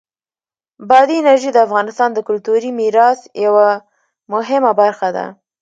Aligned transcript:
بادي 0.89 1.15
انرژي 1.19 1.49
د 1.53 1.57
افغانستان 1.67 2.09
د 2.13 2.19
کلتوری 2.27 2.71
میراث 2.79 3.19
یوه 3.45 3.67
مهمه 4.33 4.71
برخه 4.81 5.09
ده. 5.15 5.25